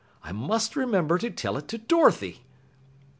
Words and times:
I 0.23 0.31
must 0.31 0.75
remember 0.75 1.19
to 1.19 1.29
tell 1.29 1.57
it 1.57 1.67
to 1.67 1.77
Dorothy!" 1.77 2.41